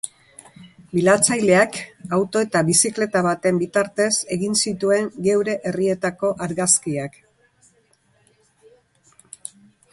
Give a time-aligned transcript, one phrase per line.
[0.97, 1.75] Bilatzaileak
[2.17, 7.23] auto eta bizikleta baten bitartez egin zituen geure herrietako argazkiak.